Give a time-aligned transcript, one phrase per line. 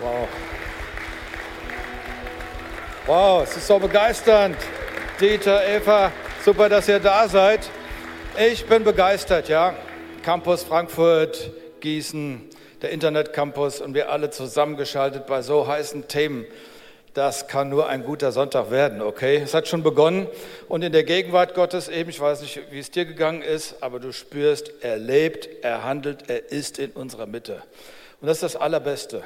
[0.00, 0.28] Wow.
[3.06, 4.56] Wow, es ist so begeisternd.
[5.20, 6.10] Dieter, Eva,
[6.44, 7.70] super, dass ihr da seid.
[8.36, 9.74] Ich bin begeistert, ja.
[10.24, 12.42] Campus Frankfurt, Gießen,
[12.82, 16.44] der Internetcampus und wir alle zusammengeschaltet bei so heißen Themen.
[17.12, 19.36] Das kann nur ein guter Sonntag werden, okay?
[19.36, 20.26] Es hat schon begonnen
[20.66, 24.00] und in der Gegenwart Gottes eben, ich weiß nicht, wie es dir gegangen ist, aber
[24.00, 27.62] du spürst, er lebt, er handelt, er ist in unserer Mitte.
[28.20, 29.22] Und das ist das Allerbeste.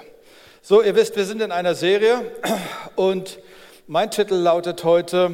[0.61, 2.32] So, ihr wisst, wir sind in einer Serie
[2.96, 3.39] und
[3.86, 5.32] mein Titel lautet heute,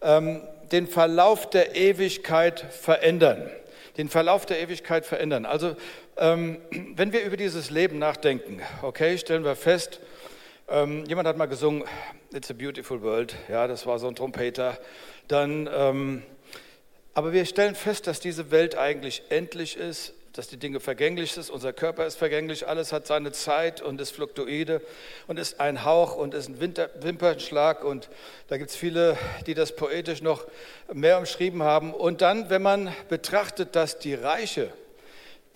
[0.00, 0.40] ähm,
[0.72, 3.50] den Verlauf der Ewigkeit verändern.
[3.98, 5.44] Den Verlauf der Ewigkeit verändern.
[5.44, 5.76] Also,
[6.16, 6.56] ähm,
[6.96, 10.00] wenn wir über dieses Leben nachdenken, okay, stellen wir fest,
[10.68, 11.84] ähm, jemand hat mal gesungen,
[12.32, 14.78] It's a Beautiful World, ja, das war so ein Trompeter.
[15.28, 16.22] Dann, ähm,
[17.12, 21.48] aber wir stellen fest, dass diese Welt eigentlich endlich ist, dass die Dinge vergänglich sind.
[21.48, 24.82] Unser Körper ist vergänglich, alles hat seine Zeit und ist fluktuide
[25.26, 27.82] und ist ein Hauch und ist ein Winter, Wimpernschlag.
[27.82, 28.10] Und
[28.48, 30.46] da gibt es viele, die das poetisch noch
[30.92, 31.94] mehr umschrieben haben.
[31.94, 34.70] Und dann, wenn man betrachtet, dass die Reiche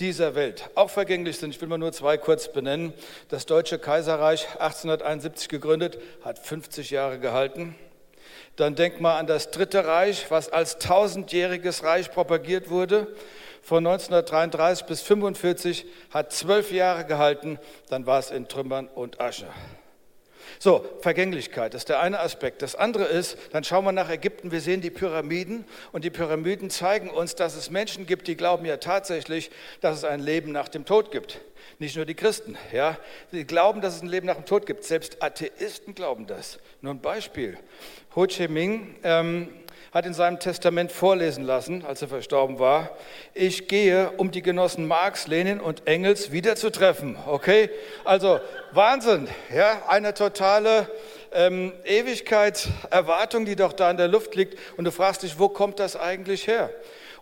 [0.00, 2.94] dieser Welt auch vergänglich sind, ich will mal nur zwei kurz benennen.
[3.28, 7.75] Das Deutsche Kaiserreich, 1871 gegründet, hat 50 Jahre gehalten.
[8.56, 13.09] Dann denkt mal an das Dritte Reich, was als tausendjähriges Reich propagiert wurde
[13.62, 17.58] von 1933 bis 1945, hat zwölf Jahre gehalten,
[17.89, 19.47] dann war es in Trümmern und Asche.
[20.58, 22.62] So, Vergänglichkeit ist der eine Aspekt.
[22.62, 26.69] Das andere ist, dann schauen wir nach Ägypten, wir sehen die Pyramiden und die Pyramiden
[26.70, 29.50] zeigen uns, dass es Menschen gibt, die glauben ja tatsächlich,
[29.81, 31.41] dass es ein Leben nach dem Tod gibt.
[31.78, 32.98] Nicht nur die Christen, ja.
[33.33, 34.84] Die glauben, dass es ein Leben nach dem Tod gibt.
[34.84, 36.58] Selbst Atheisten glauben das.
[36.83, 37.56] Nur ein Beispiel.
[38.14, 39.48] Ho Chi Minh ähm,
[39.92, 42.91] hat in seinem Testament vorlesen lassen, als er verstorben war,
[43.34, 47.16] ich gehe, um die Genossen Marx, Lenin und Engels wiederzutreffen.
[47.27, 47.70] Okay?
[48.05, 48.41] Also
[48.72, 50.88] Wahnsinn, ja, eine totale
[51.32, 54.56] ähm, Ewigkeitserwartung, die doch da in der Luft liegt.
[54.77, 56.70] Und du fragst dich, wo kommt das eigentlich her?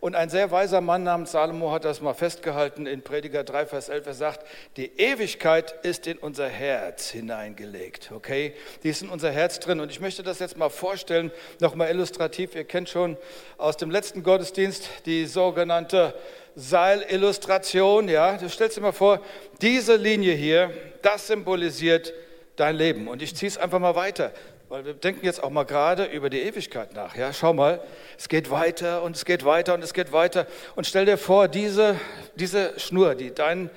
[0.00, 3.88] Und ein sehr weiser Mann namens Salomo hat das mal festgehalten in Prediger 3, Vers
[3.88, 4.06] 11.
[4.06, 8.12] Er sagt, die Ewigkeit ist in unser Herz hineingelegt.
[8.14, 8.54] Okay?
[8.84, 9.81] Die ist in unser Herz drin.
[9.81, 12.54] Und ich möchte das jetzt mal vorstellen, nochmal illustrativ.
[12.54, 13.16] Ihr kennt schon
[13.56, 16.14] aus dem letzten Gottesdienst die sogenannte
[16.54, 18.08] Seilillustration.
[18.08, 18.37] Ja?
[18.37, 19.20] Du stellst dir mal vor,
[19.60, 20.70] diese Linie hier,
[21.03, 22.12] das symbolisiert
[22.54, 23.08] dein Leben.
[23.08, 24.32] Und ich ziehe es einfach mal weiter.
[24.69, 27.17] Weil wir denken jetzt auch mal gerade über die Ewigkeit nach.
[27.17, 27.81] Ja, schau mal,
[28.19, 30.47] es geht weiter und es geht weiter und es geht weiter.
[30.77, 31.99] Und stell dir vor, diese,
[32.34, 33.71] diese Schnur, die dein,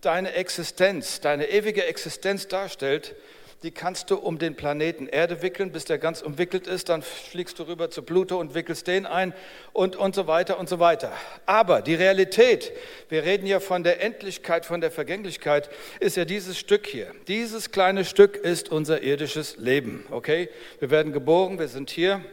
[0.00, 3.14] deine Existenz, deine ewige Existenz darstellt,
[3.62, 6.88] die kannst du um den Planeten Erde wickeln, bis der ganz umwickelt ist.
[6.88, 9.34] Dann fliegst du rüber zu Pluto und wickelst den ein
[9.74, 11.12] und, und so weiter und so weiter.
[11.44, 12.72] Aber die Realität,
[13.10, 15.68] wir reden ja von der Endlichkeit, von der Vergänglichkeit,
[16.00, 17.12] ist ja dieses Stück hier.
[17.28, 20.06] Dieses kleine Stück ist unser irdisches Leben.
[20.10, 20.48] Okay?
[20.78, 22.24] Wir werden geboren, wir sind hier.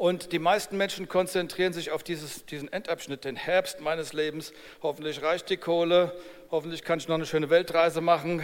[0.00, 4.54] Und die meisten Menschen konzentrieren sich auf dieses, diesen Endabschnitt, den Herbst meines Lebens.
[4.82, 6.16] Hoffentlich reicht die Kohle,
[6.50, 8.42] hoffentlich kann ich noch eine schöne Weltreise machen,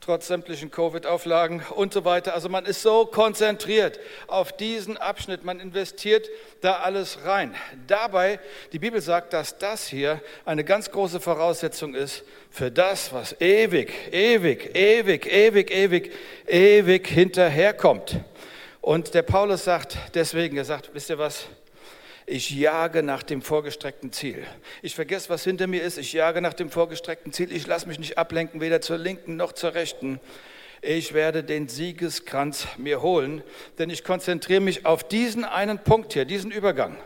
[0.00, 2.34] trotz sämtlichen Covid-Auflagen und so weiter.
[2.34, 3.98] Also man ist so konzentriert
[4.28, 6.28] auf diesen Abschnitt, man investiert
[6.60, 7.54] da alles rein.
[7.88, 8.38] Dabei,
[8.72, 13.92] die Bibel sagt, dass das hier eine ganz große Voraussetzung ist für das, was ewig,
[14.12, 16.12] ewig, ewig, ewig, ewig,
[16.46, 18.20] ewig hinterherkommt.
[18.80, 21.46] Und der Paulus sagt deswegen, er sagt, wisst ihr was?
[22.32, 24.46] Ich jage nach dem vorgestreckten Ziel.
[24.80, 25.98] Ich vergesse, was hinter mir ist.
[25.98, 27.52] Ich jage nach dem vorgestreckten Ziel.
[27.52, 30.18] Ich lasse mich nicht ablenken, weder zur linken noch zur rechten.
[30.80, 33.42] Ich werde den Siegeskranz mir holen,
[33.76, 36.96] denn ich konzentriere mich auf diesen einen Punkt hier, diesen Übergang.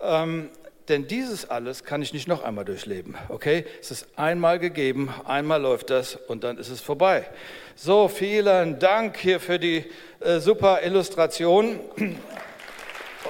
[0.00, 0.50] Ähm,
[0.86, 3.16] denn dieses alles kann ich nicht noch einmal durchleben.
[3.30, 3.64] Okay?
[3.80, 7.28] Es ist einmal gegeben, einmal läuft das und dann ist es vorbei.
[7.74, 9.84] So, vielen Dank hier für die
[10.20, 11.80] äh, super Illustration.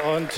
[0.05, 0.31] Und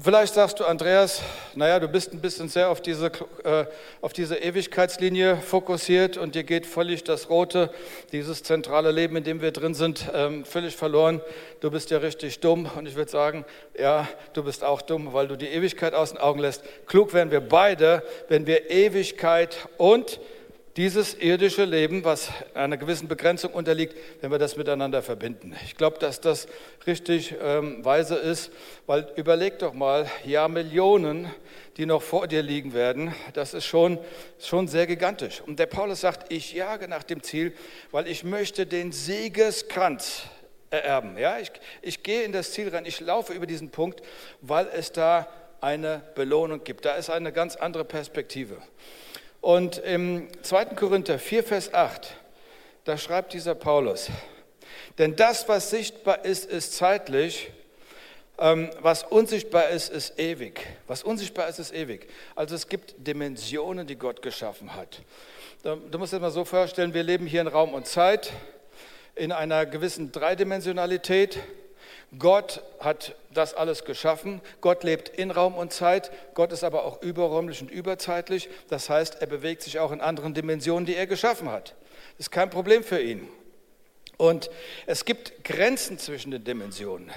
[0.00, 1.22] vielleicht sagst du, Andreas,
[1.54, 3.06] naja, du bist ein bisschen sehr auf diese,
[3.44, 3.66] äh,
[4.00, 7.70] auf diese Ewigkeitslinie fokussiert und dir geht völlig das Rote,
[8.10, 11.20] dieses zentrale Leben, in dem wir drin sind, ähm, völlig verloren.
[11.60, 13.44] Du bist ja richtig dumm und ich würde sagen,
[13.78, 16.64] ja, du bist auch dumm, weil du die Ewigkeit aus den Augen lässt.
[16.86, 20.18] Klug wären wir beide, wenn wir Ewigkeit und
[20.76, 25.54] dieses irdische Leben, was einer gewissen Begrenzung unterliegt, wenn wir das miteinander verbinden.
[25.64, 26.46] Ich glaube, dass das
[26.86, 28.50] richtig ähm, weise ist,
[28.86, 31.30] weil überleg doch mal, ja, Millionen,
[31.76, 33.98] die noch vor dir liegen werden, das ist schon,
[34.38, 35.42] schon sehr gigantisch.
[35.42, 37.54] Und der Paulus sagt, ich jage nach dem Ziel,
[37.90, 40.22] weil ich möchte den Siegeskranz
[40.70, 41.18] ererben.
[41.18, 41.52] Ja, ich,
[41.82, 44.02] ich gehe in das Ziel rein, ich laufe über diesen Punkt,
[44.40, 45.28] weil es da
[45.60, 46.86] eine Belohnung gibt.
[46.86, 48.56] Da ist eine ganz andere Perspektive.
[49.42, 50.66] Und im 2.
[50.76, 52.14] Korinther 4, Vers 8,
[52.84, 54.08] da schreibt dieser Paulus,
[54.98, 57.50] denn das, was sichtbar ist, ist zeitlich,
[58.38, 60.64] ähm, was unsichtbar ist, ist ewig.
[60.86, 62.08] Was unsichtbar ist, ist ewig.
[62.36, 65.02] Also es gibt Dimensionen, die Gott geschaffen hat.
[65.64, 68.32] Du musst dir mal so vorstellen, wir leben hier in Raum und Zeit
[69.16, 71.40] in einer gewissen Dreidimensionalität.
[72.18, 74.40] Gott hat das alles geschaffen.
[74.60, 76.10] Gott lebt in Raum und Zeit.
[76.34, 78.50] Gott ist aber auch überräumlich und überzeitlich.
[78.68, 81.74] Das heißt, er bewegt sich auch in anderen Dimensionen, die er geschaffen hat.
[82.18, 83.28] Das ist kein Problem für ihn.
[84.16, 84.50] Und
[84.86, 87.10] es gibt Grenzen zwischen den Dimensionen.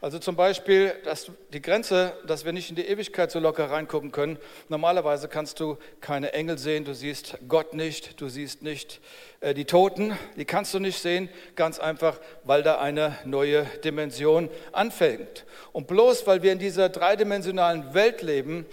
[0.00, 4.12] Also zum Beispiel dass die Grenze, dass wir nicht in die Ewigkeit so locker reingucken
[4.12, 4.38] können.
[4.68, 9.00] Normalerweise kannst du keine Engel sehen, du siehst Gott nicht, du siehst nicht
[9.40, 14.50] äh, die Toten, die kannst du nicht sehen, ganz einfach, weil da eine neue Dimension
[14.72, 15.44] anfängt.
[15.72, 18.66] Und bloß weil wir in dieser dreidimensionalen Welt leben,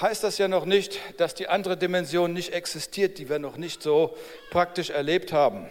[0.00, 3.82] heißt das ja noch nicht, dass die andere Dimension nicht existiert, die wir noch nicht
[3.82, 4.16] so
[4.50, 5.68] praktisch erlebt haben.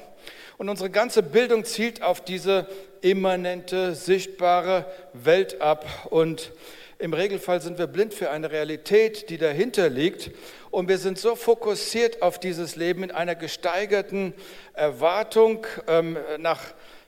[0.57, 2.68] Und unsere ganze Bildung zielt auf diese
[3.02, 5.86] immanente, sichtbare Welt ab.
[6.10, 6.54] Und
[6.98, 10.31] im Regelfall sind wir blind für eine Realität, die dahinter liegt.
[10.72, 14.34] Und wir sind so fokussiert auf dieses Leben in einer gesteigerten
[14.74, 16.62] Erwartung ähm, nach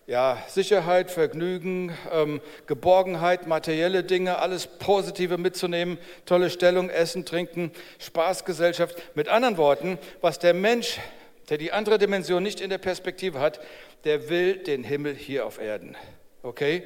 [0.07, 9.15] ja, Sicherheit, Vergnügen, ähm, Geborgenheit, materielle Dinge, alles Positive mitzunehmen, tolle Stellung, Essen, Trinken, Spaßgesellschaft.
[9.15, 10.99] Mit anderen Worten, was der Mensch
[11.49, 13.59] der die andere Dimension nicht in der Perspektive hat,
[14.03, 15.95] der will den Himmel hier auf Erden.
[16.44, 16.83] Okay?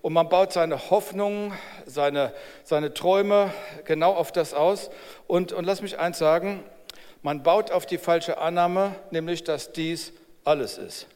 [0.00, 1.52] Und man baut seine Hoffnungen,
[1.84, 2.32] seine,
[2.64, 3.52] seine Träume
[3.84, 4.90] genau auf das aus.
[5.26, 6.62] Und, und lass mich eins sagen,
[7.22, 10.12] man baut auf die falsche Annahme, nämlich dass dies
[10.44, 11.08] alles ist.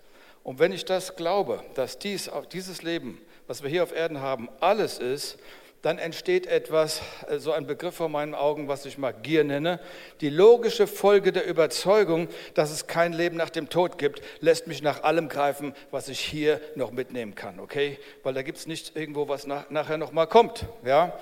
[0.42, 4.48] Und wenn ich das glaube, dass dies, dieses Leben, was wir hier auf Erden haben,
[4.60, 5.38] alles ist,
[5.82, 9.80] dann entsteht etwas, äh, so ein Begriff vor meinen Augen, was ich mal Gier nenne.
[10.20, 14.82] Die logische Folge der Überzeugung, dass es kein Leben nach dem Tod gibt, lässt mich
[14.82, 17.98] nach allem greifen, was ich hier noch mitnehmen kann, okay?
[18.22, 21.18] Weil da gibt es nicht irgendwo, was nach, nachher nochmal kommt, ja?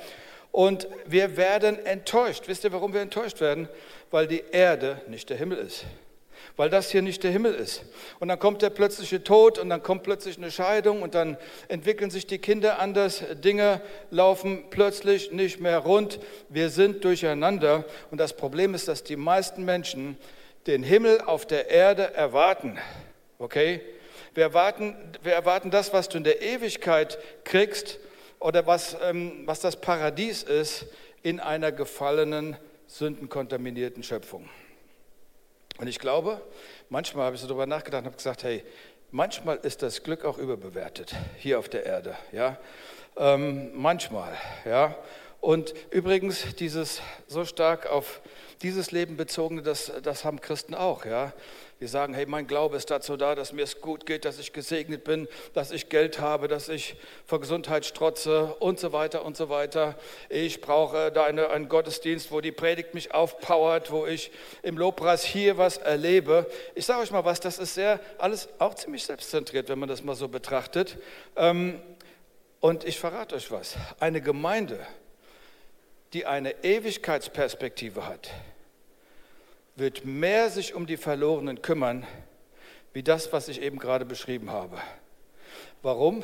[0.53, 2.49] Und wir werden enttäuscht.
[2.49, 3.69] Wisst ihr, warum wir enttäuscht werden?
[4.11, 5.85] Weil die Erde nicht der Himmel ist
[6.61, 7.85] weil das hier nicht der Himmel ist.
[8.19, 12.11] Und dann kommt der plötzliche Tod und dann kommt plötzlich eine Scheidung und dann entwickeln
[12.11, 13.81] sich die Kinder anders, Dinge
[14.11, 16.21] laufen plötzlich nicht mehr rund,
[16.51, 17.87] wir sind durcheinander.
[18.11, 20.19] Und das Problem ist, dass die meisten Menschen
[20.67, 22.77] den Himmel auf der Erde erwarten.
[23.39, 23.81] Okay?
[24.35, 28.01] Wir erwarten, wir erwarten das, was du in der Ewigkeit kriegst
[28.39, 30.85] oder was, ähm, was das Paradies ist
[31.23, 34.47] in einer gefallenen, sündenkontaminierten Schöpfung.
[35.81, 36.43] Und ich glaube,
[36.91, 38.63] manchmal habe ich so darüber nachgedacht und habe gesagt, hey,
[39.11, 42.15] manchmal ist das Glück auch überbewertet hier auf der Erde.
[42.33, 42.59] Ja?
[43.17, 44.35] Ähm, manchmal,
[44.67, 44.95] ja.
[45.41, 48.21] Und übrigens, dieses so stark auf
[48.61, 51.33] dieses Leben bezogene, das, das haben Christen auch, ja.
[51.81, 54.53] Die sagen, hey, mein Glaube ist dazu da, dass mir es gut geht, dass ich
[54.53, 56.95] gesegnet bin, dass ich Geld habe, dass ich
[57.25, 59.99] vor Gesundheit strotze und so weiter und so weiter.
[60.29, 64.31] Ich brauche da eine, einen Gottesdienst, wo die Predigt mich aufpowert, wo ich
[64.63, 66.51] im Lobpreis hier was erlebe.
[66.75, 70.05] Ich sage euch mal was, das ist sehr, alles auch ziemlich selbstzentriert, wenn man das
[70.05, 70.99] mal so betrachtet.
[71.35, 71.81] Ähm,
[72.61, 74.87] und ich verrate euch was, eine Gemeinde,
[76.13, 78.31] die eine Ewigkeitsperspektive hat,
[79.81, 82.07] wird mehr sich um die Verlorenen kümmern,
[82.93, 84.79] wie das, was ich eben gerade beschrieben habe.
[85.83, 86.23] Warum?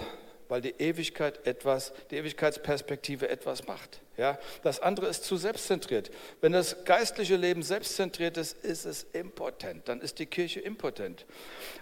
[0.49, 4.01] Weil die Ewigkeit etwas, die Ewigkeitsperspektive etwas macht.
[4.17, 6.11] Ja, das andere ist zu selbstzentriert.
[6.41, 9.89] Wenn das geistliche Leben selbstzentriert ist, ist es impotent.
[9.89, 11.27] Dann ist die Kirche impotent.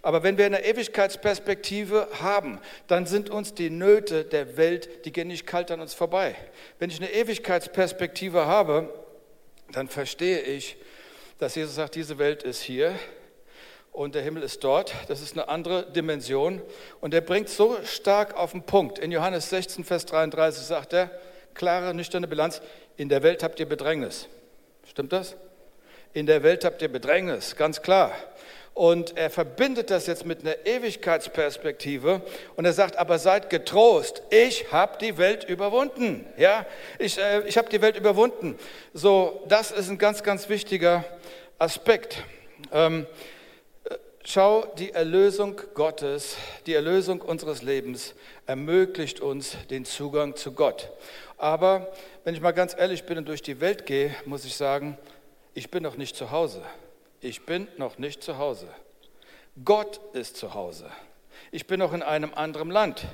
[0.03, 5.29] Aber wenn wir eine Ewigkeitsperspektive haben, dann sind uns die Nöte der Welt, die gehen
[5.29, 6.35] nicht kalt an uns vorbei.
[6.79, 8.93] Wenn ich eine Ewigkeitsperspektive habe,
[9.71, 10.77] dann verstehe ich,
[11.39, 12.95] dass Jesus sagt, diese Welt ist hier
[13.93, 14.95] und der Himmel ist dort.
[15.09, 16.61] Das ist eine andere Dimension.
[17.01, 18.99] Und er bringt so stark auf den Punkt.
[18.99, 21.11] In Johannes 16, Vers 33 sagt er,
[21.55, 22.61] klare, nüchterne Bilanz,
[22.97, 24.29] in der Welt habt ihr Bedrängnis.
[24.89, 25.37] Stimmt das?
[26.13, 28.13] In der Welt habt ihr Bedrängnis, ganz klar.
[28.75, 32.21] Und er verbindet das jetzt mit einer Ewigkeitsperspektive
[32.57, 36.27] und er sagt, aber seid getrost, ich habe die Welt überwunden.
[36.37, 36.67] Ja,
[36.99, 38.59] ich, äh, ich habe die Welt überwunden.
[38.93, 41.05] So, das ist ein ganz, ganz wichtiger
[41.65, 42.23] Aspekt.
[42.73, 43.07] Ähm,
[44.25, 48.15] schau, die Erlösung Gottes, die Erlösung unseres Lebens
[48.47, 50.91] ermöglicht uns den Zugang zu Gott.
[51.37, 51.93] Aber
[52.25, 54.97] wenn ich mal ganz ehrlich bin und durch die Welt gehe, muss ich sagen,
[55.55, 56.63] ich bin noch nicht zu Hause
[57.25, 58.69] ich bin noch nicht zu Hause.
[59.65, 60.91] Gott ist zu Hause.
[61.53, 63.07] Ich bin noch in einem anderen Land.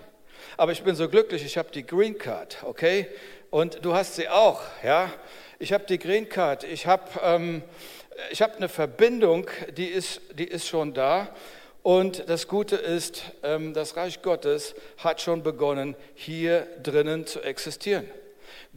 [0.56, 3.06] Aber ich bin so glücklich, ich habe die Green Card, okay?
[3.50, 5.12] Und du hast sie auch, ja?
[5.58, 6.64] Ich habe die Green Card.
[6.64, 7.62] Ich habe ähm,
[8.30, 11.34] Ich habe eine Verbindung, die ist, die ist schon da.
[11.82, 18.06] Und das Gute ist, ähm, das Reich Gottes hat schon begonnen, hier drinnen zu existieren.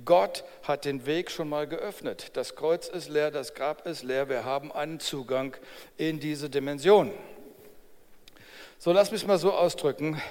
[0.05, 2.31] Gott hat den Weg schon mal geöffnet.
[2.33, 4.29] Das Kreuz ist leer, das Grab ist leer.
[4.29, 5.55] Wir haben einen Zugang
[5.97, 7.11] in diese Dimension.
[8.79, 10.21] So, lass mich mal so ausdrücken.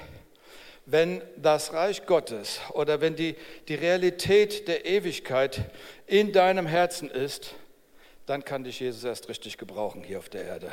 [0.84, 3.36] Wenn das Reich Gottes oder wenn die,
[3.68, 5.60] die Realität der Ewigkeit
[6.06, 7.54] in deinem Herzen ist,
[8.26, 10.72] dann kann dich Jesus erst richtig gebrauchen hier auf der Erde.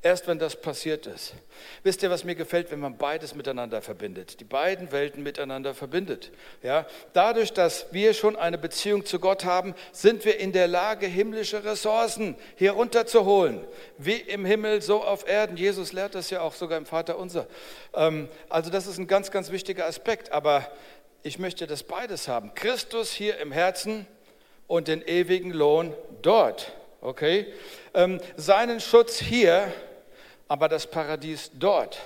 [0.00, 1.34] Erst wenn das passiert ist.
[1.82, 4.38] Wisst ihr, was mir gefällt, wenn man beides miteinander verbindet?
[4.38, 6.30] Die beiden Welten miteinander verbindet.
[6.62, 6.86] Ja?
[7.14, 11.64] Dadurch, dass wir schon eine Beziehung zu Gott haben, sind wir in der Lage, himmlische
[11.64, 13.64] Ressourcen hier runterzuholen.
[13.98, 15.56] Wie im Himmel, so auf Erden.
[15.56, 17.48] Jesus lehrt das ja auch sogar im Vater unser.
[17.92, 20.30] Ähm, also das ist ein ganz, ganz wichtiger Aspekt.
[20.30, 20.70] Aber
[21.24, 22.54] ich möchte das beides haben.
[22.54, 24.06] Christus hier im Herzen
[24.68, 26.72] und den ewigen Lohn dort.
[27.00, 27.46] Okay?
[27.94, 29.72] Ähm, seinen Schutz hier
[30.46, 31.98] aber das Paradies dort.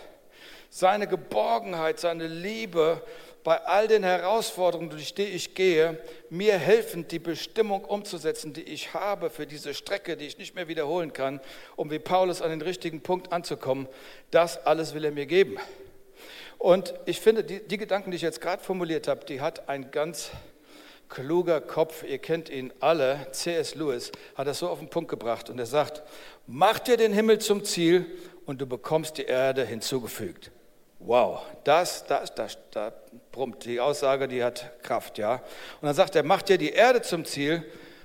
[0.70, 3.02] Seine Geborgenheit, seine Liebe
[3.44, 5.98] bei all den Herausforderungen, durch die ich gehe,
[6.30, 10.68] mir helfend, die Bestimmung umzusetzen, die ich habe für diese Strecke, die ich nicht mehr
[10.68, 11.40] wiederholen kann,
[11.76, 13.88] um wie Paulus an den richtigen Punkt anzukommen,
[14.30, 15.56] das alles will er mir geben.
[16.58, 19.90] Und ich finde, die, die Gedanken, die ich jetzt gerade formuliert habe, die hat ein
[19.90, 20.30] ganz
[21.12, 23.74] kluger Kopf, ihr kennt ihn alle, C.S.
[23.74, 26.02] Lewis, hat das so auf den Punkt gebracht und er sagt,
[26.46, 28.06] mach dir den Himmel zum Ziel
[28.46, 30.50] und du bekommst die Erde hinzugefügt.
[31.00, 32.92] Wow, das, das, das, da
[33.30, 35.34] brummt die Aussage, die hat Kraft, ja.
[35.34, 37.62] Und dann sagt er, mach dir die Erde zum Ziel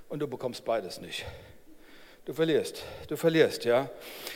[0.10, 1.26] und du bekommst beides nicht.
[2.26, 3.90] Du verlierst, du verlierst, ja.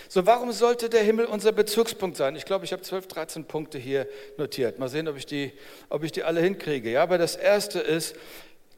[0.07, 2.37] So, warum sollte der Himmel unser Bezugspunkt sein?
[2.37, 4.79] Ich glaube, ich habe 12, 13 Punkte hier notiert.
[4.79, 5.51] Mal sehen, ob ich die,
[5.89, 6.89] ob ich die alle hinkriege.
[6.89, 8.15] Ja, aber das erste ist,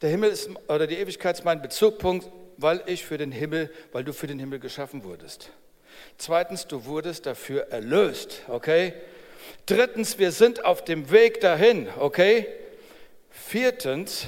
[0.04, 4.04] der Himmel ist, oder die Ewigkeit ist mein Bezugpunkt, weil ich für den Himmel, weil
[4.04, 5.50] du für den Himmel geschaffen wurdest.
[6.18, 8.94] Zweitens, du wurdest dafür erlöst, okay?
[9.66, 12.48] Drittens, wir sind auf dem Weg dahin, okay?
[13.30, 14.26] Viertens,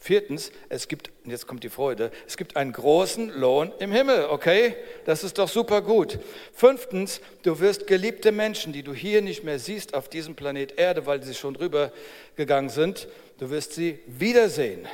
[0.00, 4.74] viertens, es gibt, jetzt kommt die Freude, es gibt einen großen Lohn im Himmel, okay?
[5.04, 6.18] Das ist doch super gut.
[6.54, 11.04] Fünftens, du wirst geliebte Menschen, die du hier nicht mehr siehst auf diesem Planet Erde,
[11.04, 11.92] weil sie schon drüber
[12.34, 14.88] gegangen sind, du wirst sie wiedersehen.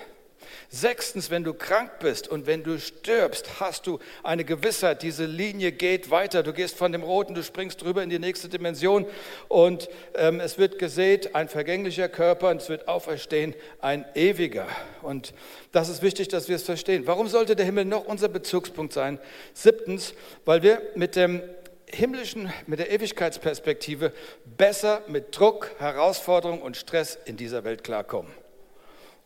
[0.68, 5.72] Sechstens, wenn du krank bist und wenn du stirbst, hast du eine Gewissheit, diese Linie
[5.72, 6.42] geht weiter.
[6.42, 9.06] Du gehst von dem Roten, du springst drüber in die nächste Dimension
[9.48, 14.66] und ähm, es wird gesät, ein vergänglicher Körper und es wird auferstehen, ein ewiger.
[15.02, 15.34] Und
[15.72, 17.06] das ist wichtig, dass wir es verstehen.
[17.06, 19.18] Warum sollte der Himmel noch unser Bezugspunkt sein?
[19.54, 21.42] Siebtens, weil wir mit dem
[21.88, 24.12] himmlischen, mit der Ewigkeitsperspektive
[24.44, 28.32] besser mit Druck, Herausforderung und Stress in dieser Welt klarkommen.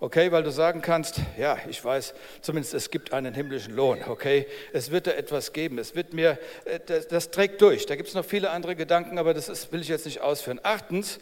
[0.02, 4.47] Okay, weil du sagen kannst, ja, ich weiß, zumindest es gibt einen himmlischen Lohn, okay,
[4.73, 7.85] es wird da etwas geben, es wird mir, äh, das, das trägt durch.
[7.85, 10.59] Da gibt es noch viele andere Gedanken, aber das ist, will ich jetzt nicht ausführen.
[10.62, 11.21] Achtens,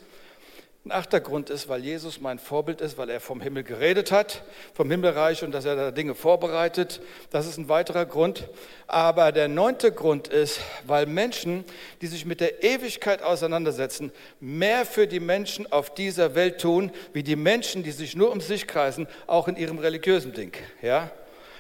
[0.88, 4.42] ein achter Grund ist, weil Jesus mein Vorbild ist, weil er vom Himmel geredet hat,
[4.72, 7.02] vom Himmelreich und dass er da Dinge vorbereitet.
[7.30, 8.48] Das ist ein weiterer Grund.
[8.86, 11.64] Aber der neunte Grund ist, weil Menschen,
[12.00, 17.22] die sich mit der Ewigkeit auseinandersetzen, mehr für die Menschen auf dieser Welt tun, wie
[17.22, 20.56] die Menschen, die sich nur um sich kreisen, auch in ihrem religiösen Ding.
[20.80, 21.10] Ja?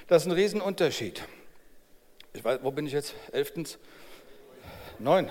[0.06, 1.22] Das ist ein Riesenunterschied.
[2.32, 3.14] Ich weiß, wo bin ich jetzt?
[3.32, 3.78] Elftens?
[4.98, 5.28] Neun.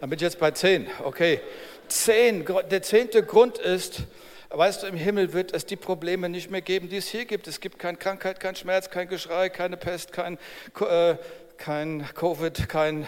[0.00, 0.86] Dann bin ich jetzt bei zehn.
[1.04, 1.40] Okay.
[1.88, 4.02] Zehn, der zehnte Grund ist,
[4.50, 7.46] weißt du, im Himmel wird es die Probleme nicht mehr geben, die es hier gibt.
[7.48, 10.38] Es gibt keine Krankheit, kein Schmerz, kein Geschrei, keine Pest, kein,
[10.80, 11.16] äh,
[11.56, 13.06] kein Covid, kein,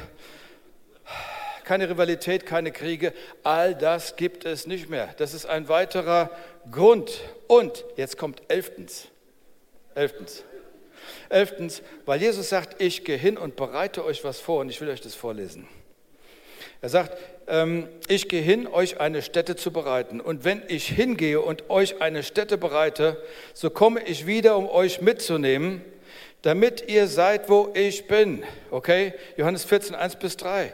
[1.65, 3.13] keine Rivalität, keine Kriege.
[3.43, 5.15] All das gibt es nicht mehr.
[5.19, 6.31] Das ist ein weiterer
[6.71, 7.21] Grund.
[7.47, 9.09] Und jetzt kommt elftens.
[9.95, 10.45] Elftens.
[11.29, 14.89] Elftens, weil Jesus sagt, ich gehe hin und bereite euch was vor und ich will
[14.89, 15.67] euch das vorlesen.
[16.83, 17.17] Er sagt,
[18.07, 20.21] ich gehe hin, euch eine Stätte zu bereiten.
[20.21, 23.21] Und wenn ich hingehe und euch eine Stätte bereite,
[23.55, 25.83] so komme ich wieder, um euch mitzunehmen,
[26.43, 28.45] damit ihr seid, wo ich bin.
[28.71, 29.15] Okay?
[29.37, 30.73] Johannes 14, 1 bis 3.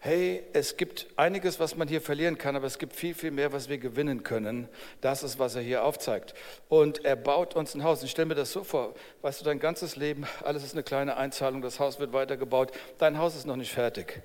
[0.00, 3.52] Hey, es gibt einiges, was man hier verlieren kann, aber es gibt viel, viel mehr,
[3.52, 4.68] was wir gewinnen können.
[5.00, 6.34] Das ist, was er hier aufzeigt.
[6.68, 8.04] Und er baut uns ein Haus.
[8.04, 11.16] Ich stelle mir das so vor, weißt du, dein ganzes Leben, alles ist eine kleine
[11.16, 14.22] Einzahlung, das Haus wird weitergebaut, dein Haus ist noch nicht fertig.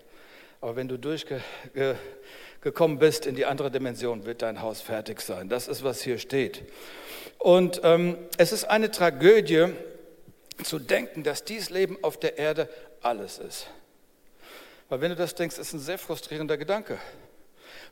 [0.63, 5.50] Aber wenn du durchgekommen bist in die andere Dimension, wird dein Haus fertig sein.
[5.50, 6.63] Das ist, was hier steht.
[7.38, 9.74] Und ähm, es ist eine Tragödie
[10.63, 12.70] zu denken, dass dieses Leben auf der Erde
[13.01, 13.67] alles ist.
[14.88, 16.98] Weil wenn du das denkst, ist ein sehr frustrierender Gedanke.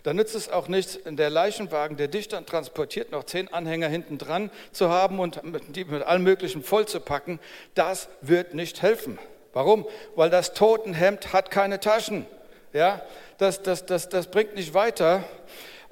[0.04, 3.90] Da nützt es auch nichts, in der Leichenwagen, der dich dann transportiert, noch zehn Anhänger
[3.90, 5.42] hinten dran zu haben und
[5.76, 7.42] die mit allem Möglichen voll zu packen.
[7.76, 9.20] Das wird nicht helfen.
[9.52, 9.86] Warum?
[10.16, 12.26] Weil das Totenhemd hat keine Taschen.
[12.74, 13.02] Ja,
[13.38, 15.24] das, das, das, das bringt nicht weiter.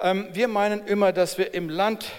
[0.00, 2.10] Ähm, wir meinen immer, dass wir im Land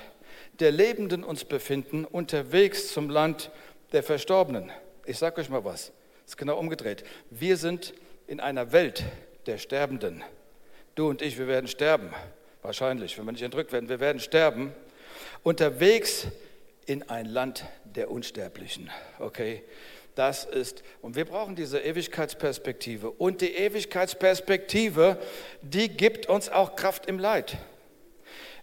[0.59, 3.49] der Lebenden uns befinden, unterwegs zum Land
[3.91, 4.71] der Verstorbenen.
[5.05, 5.91] Ich sage euch mal was,
[6.25, 7.03] es ist genau umgedreht.
[7.31, 7.93] Wir sind
[8.27, 9.03] in einer Welt
[9.47, 10.23] der Sterbenden.
[10.93, 12.13] Du und ich, wir werden sterben.
[12.61, 14.71] Wahrscheinlich, wenn wir nicht entrückt werden, wir werden sterben.
[15.41, 16.27] Unterwegs
[16.85, 18.91] in ein Land der Unsterblichen.
[19.17, 19.63] Okay?
[20.15, 23.09] Das ist, und wir brauchen diese Ewigkeitsperspektive.
[23.11, 25.17] Und die Ewigkeitsperspektive,
[25.61, 27.57] die gibt uns auch Kraft im Leid.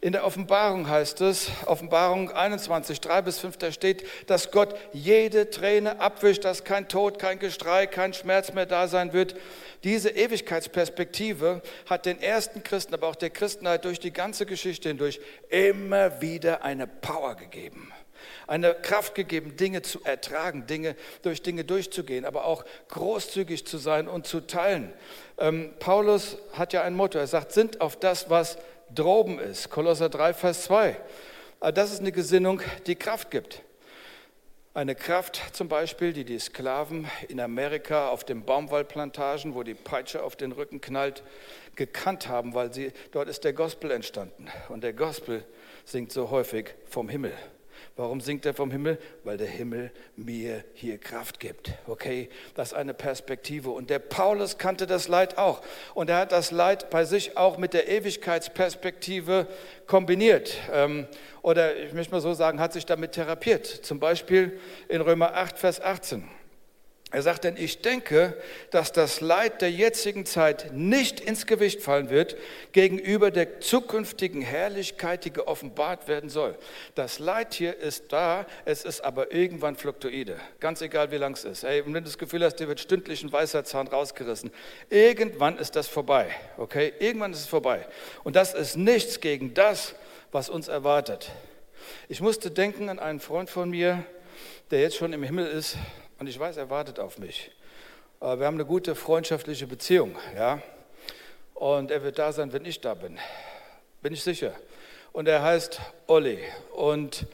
[0.00, 5.50] In der Offenbarung heißt es, Offenbarung 21, 3 bis 5, da steht, dass Gott jede
[5.50, 9.34] Träne abwischt, dass kein Tod, kein Gestrei, kein Schmerz mehr da sein wird.
[9.82, 15.20] Diese Ewigkeitsperspektive hat den ersten Christen, aber auch der Christenheit durch die ganze Geschichte hindurch
[15.48, 17.92] immer wieder eine Power gegeben
[18.46, 24.08] eine Kraft gegeben, Dinge zu ertragen, Dinge durch Dinge durchzugehen, aber auch großzügig zu sein
[24.08, 24.92] und zu teilen.
[25.38, 28.58] Ähm, Paulus hat ja ein Motto, er sagt, sind auf das, was
[28.94, 29.70] droben ist.
[29.70, 30.96] Kolosser 3, Vers 2.
[31.60, 33.62] Äh, das ist eine Gesinnung, die Kraft gibt.
[34.74, 40.22] Eine Kraft zum Beispiel, die die Sklaven in Amerika auf den Baumwollplantagen, wo die Peitsche
[40.22, 41.24] auf den Rücken knallt,
[41.74, 44.46] gekannt haben, weil sie, dort ist der Gospel entstanden.
[44.68, 45.44] Und der Gospel
[45.84, 47.32] singt so häufig vom Himmel.
[47.98, 48.96] Warum singt er vom Himmel?
[49.24, 51.72] Weil der Himmel mir hier Kraft gibt.
[51.88, 53.70] Okay, das ist eine Perspektive.
[53.70, 55.62] Und der Paulus kannte das Leid auch.
[55.94, 59.48] Und er hat das Leid bei sich auch mit der Ewigkeitsperspektive
[59.88, 60.58] kombiniert.
[60.72, 61.08] Ähm,
[61.42, 63.66] oder ich möchte mal so sagen, hat sich damit therapiert.
[63.66, 66.37] Zum Beispiel in Römer 8, Vers 18.
[67.10, 68.36] Er sagt, denn ich denke,
[68.70, 72.36] dass das Leid der jetzigen Zeit nicht ins Gewicht fallen wird
[72.72, 76.54] gegenüber der zukünftigen Herrlichkeit, die geoffenbart werden soll.
[76.94, 81.44] Das Leid hier ist da, es ist aber irgendwann fluktuide, ganz egal wie lang es
[81.44, 81.62] ist.
[81.62, 84.50] Hey, wenn du das Gefühl hast, dir wird stündlich ein weißer Zahn rausgerissen,
[84.90, 86.92] irgendwann ist das vorbei, okay?
[86.98, 87.86] Irgendwann ist es vorbei.
[88.22, 89.94] Und das ist nichts gegen das,
[90.30, 91.30] was uns erwartet.
[92.10, 94.04] Ich musste denken an einen Freund von mir,
[94.70, 95.78] der jetzt schon im Himmel ist
[96.18, 97.50] und ich weiß, er wartet auf mich.
[98.20, 100.60] Wir haben eine gute freundschaftliche Beziehung, ja.
[101.54, 103.18] Und er wird da sein, wenn ich da bin.
[104.00, 104.52] Bin ich sicher.
[105.12, 106.38] Und er heißt Olli.
[106.72, 107.26] Und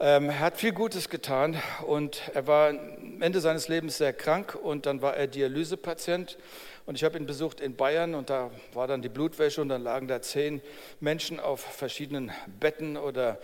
[0.00, 1.60] ähm, er hat viel Gutes getan.
[1.86, 4.56] Und er war am Ende seines Lebens sehr krank.
[4.60, 6.38] Und dann war er Dialysepatient.
[6.86, 8.16] Und ich habe ihn besucht in Bayern.
[8.16, 9.62] Und da war dann die Blutwäsche.
[9.62, 10.60] Und dann lagen da zehn
[10.98, 13.38] Menschen auf verschiedenen Betten oder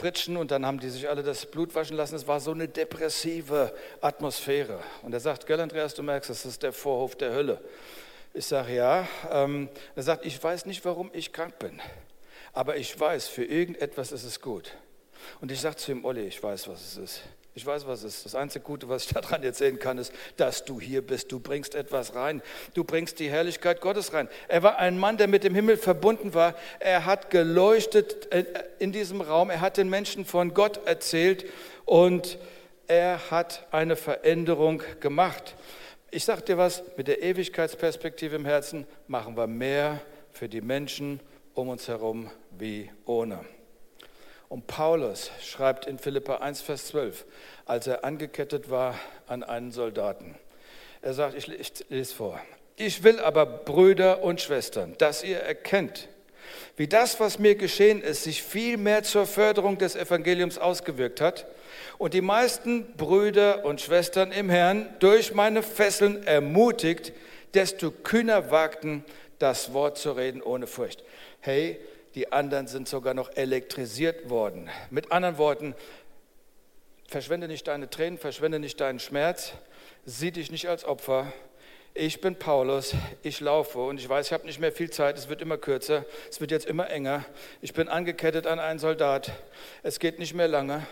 [0.00, 2.14] Pritschen und dann haben die sich alle das Blut waschen lassen.
[2.14, 4.80] Es war so eine depressive Atmosphäre.
[5.02, 7.60] Und er sagt, gell Andreas, du merkst, das ist der Vorhof der Hölle.
[8.32, 9.06] Ich sage, ja.
[9.30, 11.82] Ähm, er sagt, ich weiß nicht, warum ich krank bin,
[12.54, 14.72] aber ich weiß, für irgendetwas ist es gut.
[15.42, 17.22] Und ich sage zu ihm, Olli, ich weiß, was es ist.
[17.54, 18.26] Ich weiß, was es ist.
[18.26, 21.32] Das einzige Gute, was ich daran erzählen kann, ist, dass du hier bist.
[21.32, 22.42] Du bringst etwas rein.
[22.74, 24.28] Du bringst die Herrlichkeit Gottes rein.
[24.48, 26.54] Er war ein Mann, der mit dem Himmel verbunden war.
[26.78, 28.44] Er hat geleuchtet äh,
[28.78, 29.50] in diesem Raum.
[29.50, 31.44] Er hat den Menschen von Gott erzählt
[31.84, 32.38] und
[32.86, 35.56] er hat eine Veränderung gemacht.
[36.12, 40.00] Ich sage dir was, mit der Ewigkeitsperspektive im Herzen machen wir mehr
[40.32, 41.20] für die Menschen
[41.54, 43.44] um uns herum wie ohne.
[44.50, 47.24] Und Paulus schreibt in Philippa 1, Vers 12,
[47.66, 50.34] als er angekettet war an einen Soldaten.
[51.02, 51.46] Er sagt, ich
[51.88, 52.40] lese vor,
[52.74, 56.08] ich will aber, Brüder und Schwestern, dass ihr erkennt,
[56.76, 61.46] wie das, was mir geschehen ist, sich viel mehr zur Förderung des Evangeliums ausgewirkt hat
[61.98, 67.12] und die meisten Brüder und Schwestern im Herrn durch meine Fesseln ermutigt,
[67.54, 69.04] desto kühner wagten,
[69.38, 71.04] das Wort zu reden ohne Furcht.
[71.38, 71.78] Hey,
[72.14, 74.68] die anderen sind sogar noch elektrisiert worden.
[74.90, 75.74] Mit anderen Worten,
[77.08, 79.52] verschwende nicht deine Tränen, verschwende nicht deinen Schmerz,
[80.04, 81.32] sieh dich nicht als Opfer.
[81.92, 85.28] Ich bin Paulus, ich laufe und ich weiß, ich habe nicht mehr viel Zeit, es
[85.28, 87.24] wird immer kürzer, es wird jetzt immer enger.
[87.62, 89.32] Ich bin angekettet an einen Soldat,
[89.82, 90.86] es geht nicht mehr lange,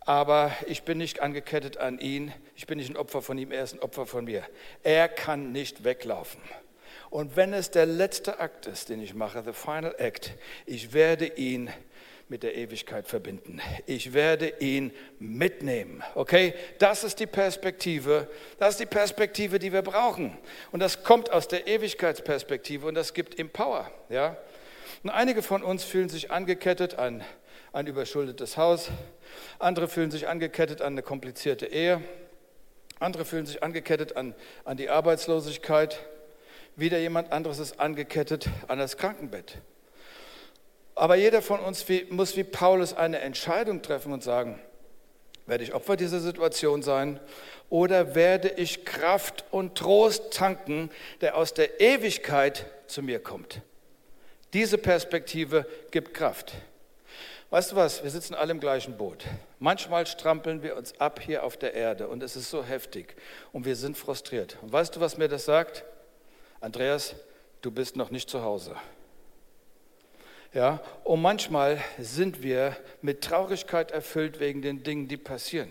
[0.00, 3.64] aber ich bin nicht angekettet an ihn, ich bin nicht ein Opfer von ihm, er
[3.64, 4.44] ist ein Opfer von mir.
[4.82, 6.40] Er kann nicht weglaufen.
[7.16, 10.34] Und wenn es der letzte Akt ist, den ich mache, the final act,
[10.66, 11.70] ich werde ihn
[12.28, 13.58] mit der Ewigkeit verbinden.
[13.86, 16.04] Ich werde ihn mitnehmen.
[16.14, 16.52] Okay?
[16.78, 18.28] Das ist die Perspektive.
[18.58, 20.36] Das ist die Perspektive, die wir brauchen.
[20.72, 23.90] Und das kommt aus der Ewigkeitsperspektive und das gibt ihm Power.
[24.10, 24.36] Ja?
[25.02, 27.24] Und einige von uns fühlen sich angekettet an
[27.72, 28.90] ein überschuldetes Haus.
[29.58, 32.02] Andere fühlen sich angekettet an eine komplizierte Ehe.
[32.98, 34.34] Andere fühlen sich angekettet an,
[34.66, 35.98] an die Arbeitslosigkeit.
[36.76, 39.58] Wieder jemand anderes ist angekettet an das Krankenbett.
[40.94, 44.60] Aber jeder von uns muss wie Paulus eine Entscheidung treffen und sagen,
[45.46, 47.18] werde ich Opfer dieser Situation sein
[47.70, 50.90] oder werde ich Kraft und Trost tanken,
[51.22, 53.62] der aus der Ewigkeit zu mir kommt?
[54.52, 56.52] Diese Perspektive gibt Kraft.
[57.48, 59.24] Weißt du was, wir sitzen alle im gleichen Boot.
[59.60, 63.16] Manchmal strampeln wir uns ab hier auf der Erde und es ist so heftig
[63.52, 64.58] und wir sind frustriert.
[64.60, 65.84] Und weißt du, was mir das sagt?
[66.60, 67.14] Andreas,
[67.60, 68.76] du bist noch nicht zu Hause.
[70.52, 75.70] Ja, und manchmal sind wir mit Traurigkeit erfüllt wegen den Dingen, die passieren.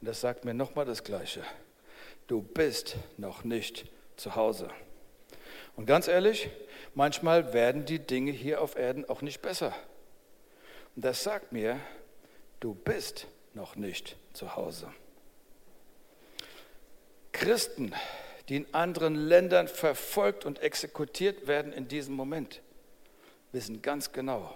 [0.00, 1.42] Und das sagt mir nochmal das Gleiche.
[2.26, 4.70] Du bist noch nicht zu Hause.
[5.76, 6.48] Und ganz ehrlich,
[6.94, 9.72] manchmal werden die Dinge hier auf Erden auch nicht besser.
[10.96, 11.78] Und das sagt mir,
[12.58, 14.92] du bist noch nicht zu Hause.
[17.32, 17.94] Christen,
[18.48, 22.60] die in anderen Ländern verfolgt und exekutiert werden in diesem Moment,
[23.52, 24.54] wissen ganz genau,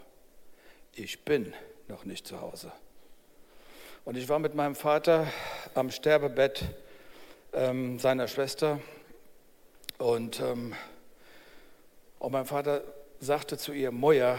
[0.94, 1.55] ich bin
[1.88, 2.72] noch nicht zu Hause.
[4.05, 5.26] Und ich war mit meinem Vater
[5.74, 6.64] am Sterbebett
[7.53, 8.81] ähm, seiner Schwester
[9.98, 10.74] und, ähm,
[12.18, 12.83] und mein Vater
[13.20, 14.38] sagte zu ihr, Moja,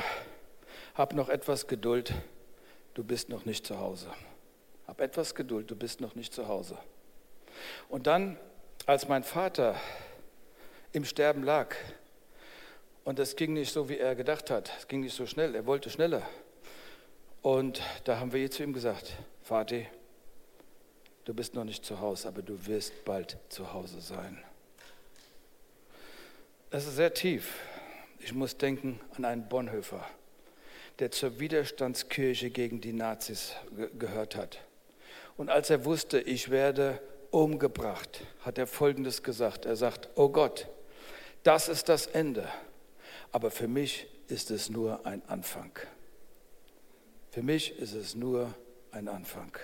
[0.95, 2.13] hab noch etwas Geduld,
[2.93, 4.07] du bist noch nicht zu Hause.
[4.87, 6.77] Hab etwas Geduld, du bist noch nicht zu Hause.
[7.89, 8.37] Und dann,
[8.87, 9.75] als mein Vater
[10.91, 11.75] im Sterben lag,
[13.03, 15.65] und es ging nicht so, wie er gedacht hat, es ging nicht so schnell, er
[15.65, 16.21] wollte schneller.
[17.41, 19.13] Und da haben wir zu ihm gesagt,
[19.43, 19.87] Vati,
[21.25, 24.43] du bist noch nicht zu Hause, aber du wirst bald zu Hause sein.
[26.69, 27.59] Das ist sehr tief.
[28.19, 30.07] Ich muss denken an einen Bonhoeffer,
[30.99, 34.59] der zur Widerstandskirche gegen die Nazis ge gehört hat.
[35.37, 39.65] Und als er wusste, ich werde umgebracht, hat er Folgendes gesagt.
[39.65, 40.67] Er sagt, oh Gott,
[41.43, 42.47] das ist das Ende,
[43.31, 45.71] aber für mich ist es nur ein Anfang.
[47.31, 48.53] Für mich ist es nur
[48.91, 49.57] ein Anfang.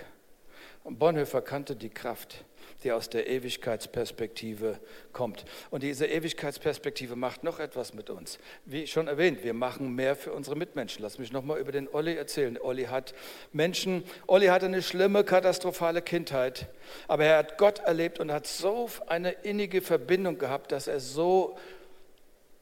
[0.84, 2.44] Und Bonhoeffer kannte die Kraft,
[2.84, 4.78] die aus der Ewigkeitsperspektive
[5.12, 5.44] kommt.
[5.70, 8.38] Und diese Ewigkeitsperspektive macht noch etwas mit uns.
[8.64, 11.02] Wie schon erwähnt, wir machen mehr für unsere Mitmenschen.
[11.02, 12.58] Lass mich nochmal über den Olli erzählen.
[12.60, 13.14] Olli hat
[13.52, 16.68] Menschen, Olli hatte eine schlimme, katastrophale Kindheit,
[17.06, 21.56] aber er hat Gott erlebt und hat so eine innige Verbindung gehabt, dass er so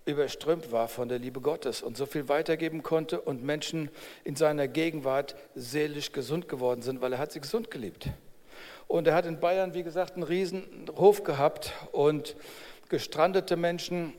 [0.06, 3.90] überströmt war von der Liebe Gottes und so viel weitergeben konnte und Menschen
[4.24, 8.08] in seiner Gegenwart seelisch gesund geworden sind, weil er hat sie gesund geliebt.
[8.88, 10.64] Und er hat in Bayern, wie gesagt, einen riesen
[10.96, 12.37] Hof gehabt und
[12.88, 14.12] gestrandete Menschen,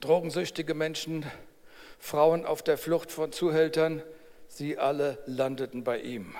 [0.00, 1.24] drogensüchtige Menschen,
[1.98, 4.02] Frauen auf der Flucht von Zuhältern,
[4.48, 6.34] sie alle landeten bei ihm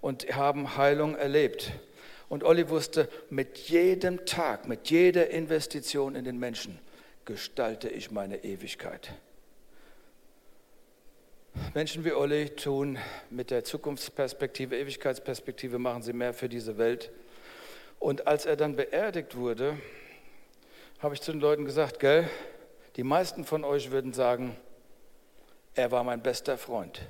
[0.00, 1.72] und haben Heilung erlebt.
[2.28, 6.78] Und Olli wusste, mit jedem Tag, mit jeder Investition in den Menschen,
[7.24, 9.12] gestalte ich meine Ewigkeit.
[11.74, 12.98] Menschen wie Olli tun
[13.30, 17.10] mit der Zukunftsperspektive, Ewigkeitsperspektive, machen sie mehr für diese Welt.
[17.98, 19.76] Und als er dann beerdigt wurde,
[21.00, 22.28] habe ich zu den Leuten gesagt, gell,
[22.96, 24.56] die meisten von euch würden sagen,
[25.74, 27.00] er war mein bester Freund.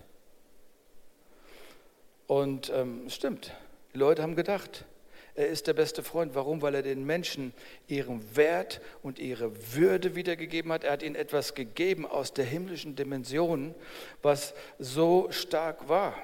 [2.26, 3.52] Und ähm, stimmt,
[3.94, 4.84] die Leute haben gedacht,
[5.40, 6.34] er ist der beste Freund.
[6.34, 6.60] Warum?
[6.60, 7.54] Weil er den Menschen
[7.88, 10.84] ihren Wert und ihre Würde wiedergegeben hat.
[10.84, 13.74] Er hat ihnen etwas gegeben aus der himmlischen Dimension,
[14.20, 16.14] was so stark war.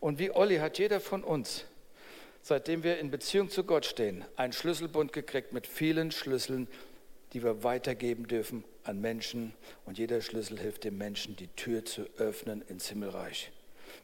[0.00, 1.66] Und wie Olli hat jeder von uns,
[2.42, 6.66] seitdem wir in Beziehung zu Gott stehen, einen Schlüsselbund gekriegt mit vielen Schlüsseln,
[7.34, 9.52] die wir weitergeben dürfen an Menschen.
[9.84, 13.52] Und jeder Schlüssel hilft dem Menschen, die Tür zu öffnen ins Himmelreich.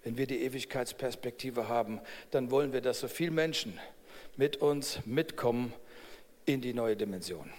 [0.05, 3.79] Wenn wir die Ewigkeitsperspektive haben, dann wollen wir, dass so viele Menschen
[4.37, 5.73] mit uns mitkommen
[6.47, 7.51] in die neue Dimension.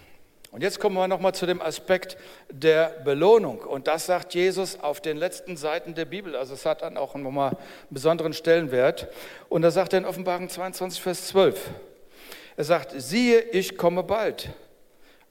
[0.51, 2.17] Und jetzt kommen wir nochmal zu dem Aspekt
[2.51, 3.60] der Belohnung.
[3.60, 6.36] Und das sagt Jesus auf den letzten Seiten der Bibel.
[6.36, 7.57] Also es hat dann auch nochmal einen
[7.89, 9.07] besonderen Stellenwert.
[9.47, 11.69] Und da sagt er in Offenbarung 22, Vers 12.
[12.57, 14.49] Er sagt, siehe, ich komme bald.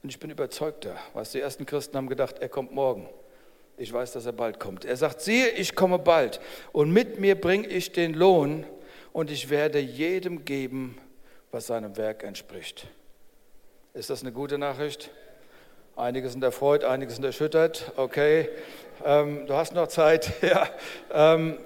[0.03, 3.07] Und ich bin überzeugter, was die ersten Christen haben gedacht, er kommt morgen.
[3.77, 4.87] Ich weiß, dass er bald kommt.
[4.87, 6.41] Er sagt, siehe, ich komme bald.
[6.73, 8.65] Und mit mir bringe ich den Lohn
[9.13, 10.97] und ich werde jedem geben,
[11.51, 12.87] was seinem Werk entspricht.
[13.93, 15.11] Ist das eine gute Nachricht?
[15.97, 17.93] Einige sind erfreut, einige sind erschüttert.
[17.97, 18.49] Okay,
[19.05, 20.31] ähm, du hast noch Zeit.
[20.43, 20.69] ja.
[21.13, 21.59] Ähm,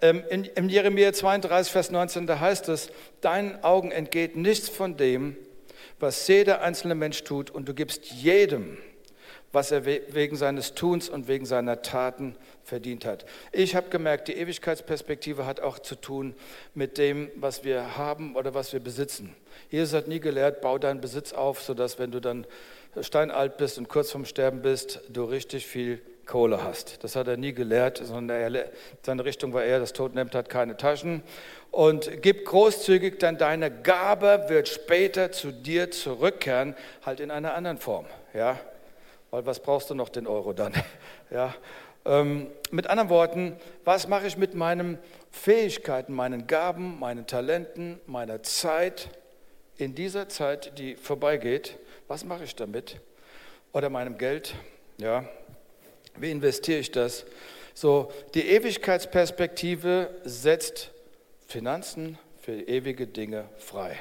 [0.00, 5.36] in, in Jeremia 32, Vers 19, da heißt es, deinen Augen entgeht nichts von dem,
[6.00, 8.78] was jeder einzelne Mensch tut, und du gibst jedem,
[9.52, 13.26] was er wegen seines Tuns und wegen seiner Taten verdient hat.
[13.52, 16.34] Ich habe gemerkt, die Ewigkeitsperspektive hat auch zu tun
[16.74, 19.34] mit dem, was wir haben oder was wir besitzen.
[19.70, 22.46] Jesus hat nie gelehrt, bau deinen Besitz auf, sodass wenn du dann
[23.00, 27.02] steinalt bist und kurz vorm Sterben bist, du richtig viel Kohle hast.
[27.02, 28.70] Das hat er nie gelehrt, sondern er,
[29.02, 31.22] seine Richtung war eher, das Totenamt hat keine Taschen.
[31.70, 37.78] Und gib großzügig, denn deine Gabe wird später zu dir zurückkehren, halt in einer anderen
[37.78, 38.06] Form.
[38.34, 38.58] Ja?
[39.32, 40.72] Weil was brauchst du noch den Euro dann?
[41.30, 41.54] Ja?
[42.04, 44.98] Ähm, mit anderen Worten, was mache ich mit meinen
[45.30, 49.08] Fähigkeiten, meinen Gaben, meinen Talenten, meiner Zeit
[49.78, 51.78] in dieser Zeit, die vorbeigeht?
[52.08, 53.00] Was mache ich damit?
[53.72, 54.54] Oder meinem Geld?
[54.98, 55.24] Ja,
[56.18, 57.24] wie investiere ich das?
[57.72, 60.90] So, die Ewigkeitsperspektive setzt
[61.46, 63.98] Finanzen für ewige Dinge frei.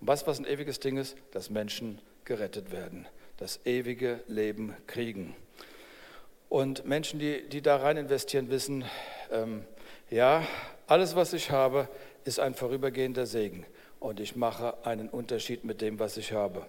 [0.00, 1.16] Und was, was ein ewiges Ding ist?
[1.32, 3.08] Dass Menschen gerettet werden,
[3.42, 5.34] das ewige Leben kriegen.
[6.48, 8.84] Und Menschen, die, die da rein investieren, wissen,
[9.32, 9.64] ähm,
[10.10, 10.46] ja,
[10.86, 11.88] alles, was ich habe,
[12.24, 13.66] ist ein vorübergehender Segen.
[13.98, 16.64] Und ich mache einen Unterschied mit dem, was ich habe.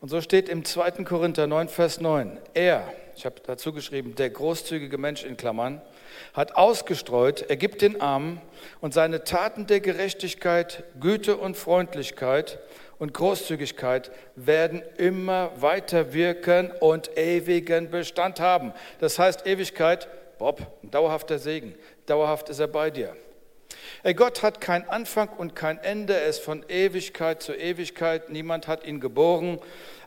[0.00, 1.04] Und so steht im 2.
[1.04, 5.80] Korinther 9, Vers 9, er, ich habe dazu geschrieben, der großzügige Mensch in Klammern,
[6.34, 8.40] hat ausgestreut, er gibt den Armen
[8.80, 12.58] und seine Taten der Gerechtigkeit, Güte und Freundlichkeit
[12.98, 18.72] und Großzügigkeit werden immer weiter wirken und ewigen Bestand haben.
[19.00, 21.74] Das heißt Ewigkeit, Bob, dauerhafter Segen.
[22.06, 23.16] Dauerhaft ist er bei dir.
[24.16, 26.14] Gott hat keinen Anfang und kein Ende.
[26.14, 28.30] Er ist von Ewigkeit zu Ewigkeit.
[28.30, 29.60] Niemand hat ihn geboren,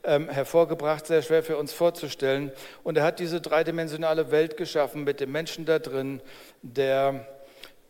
[0.04, 2.52] ähm, hervorgebracht, sehr schwer für uns vorzustellen.
[2.84, 6.22] Und er hat diese dreidimensionale Welt geschaffen mit dem Menschen da drin,
[6.62, 7.26] der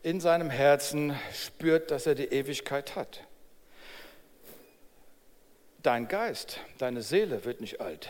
[0.03, 3.21] in seinem Herzen spürt, dass er die Ewigkeit hat.
[5.85, 8.09] Dein Geist, deine Seele wird nicht alt,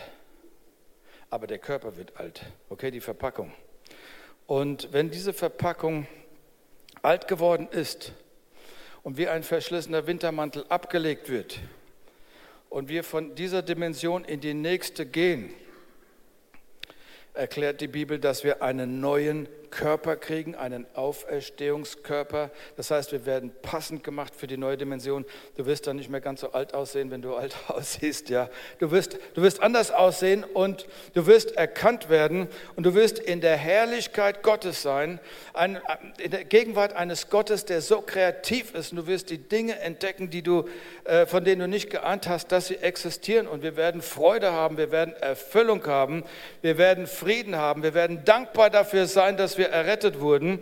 [1.28, 2.40] aber der Körper wird alt.
[2.70, 3.52] Okay, die Verpackung.
[4.46, 6.06] Und wenn diese Verpackung
[7.02, 8.12] alt geworden ist
[9.02, 11.58] und wie ein verschlissener Wintermantel abgelegt wird
[12.70, 15.52] und wir von dieser Dimension in die nächste gehen,
[17.34, 22.50] erklärt die Bibel, dass wir einen neuen Körper kriegen, einen Auferstehungskörper.
[22.76, 25.24] Das heißt, wir werden passend gemacht für die neue Dimension.
[25.56, 28.30] Du wirst dann nicht mehr ganz so alt aussehen, wenn du alt aussiehst.
[28.30, 28.48] Ja,
[28.78, 33.40] du wirst, du wirst anders aussehen und du wirst erkannt werden und du wirst in
[33.40, 35.20] der Herrlichkeit Gottes sein,
[35.52, 35.80] ein,
[36.18, 38.92] in der Gegenwart eines Gottes, der so kreativ ist.
[38.92, 40.64] Und du wirst die Dinge entdecken, die du,
[41.04, 43.46] äh, von denen du nicht geahnt hast, dass sie existieren.
[43.46, 46.24] Und wir werden Freude haben, wir werden Erfüllung haben,
[46.62, 50.60] wir werden Frieden haben, wir werden dankbar dafür sein, dass wir errettet wurden.